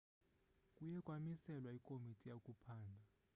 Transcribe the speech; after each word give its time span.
kuye 0.75 0.97
kwamiselwa 1.05 1.69
ikomiti 1.79 2.23
yokuphanda 2.31 3.03